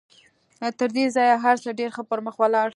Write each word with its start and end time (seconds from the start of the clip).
تر 0.79 0.89
دې 0.97 1.05
ځایه 1.15 1.35
هر 1.45 1.55
څه 1.63 1.69
ډېر 1.79 1.89
ښه 1.95 2.03
پر 2.09 2.19
مخ 2.25 2.35
ولاړل 2.39 2.69